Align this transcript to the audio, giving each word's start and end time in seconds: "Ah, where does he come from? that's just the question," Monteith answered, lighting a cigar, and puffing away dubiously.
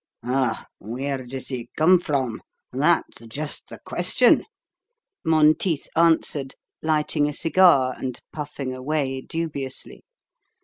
"Ah, 0.25 0.65
where 0.79 1.23
does 1.27 1.49
he 1.49 1.69
come 1.77 1.99
from? 1.99 2.41
that's 2.73 3.23
just 3.27 3.69
the 3.69 3.77
question," 3.85 4.45
Monteith 5.23 5.87
answered, 5.95 6.55
lighting 6.81 7.29
a 7.29 7.33
cigar, 7.33 7.93
and 7.95 8.19
puffing 8.33 8.73
away 8.73 9.21
dubiously. 9.21 10.03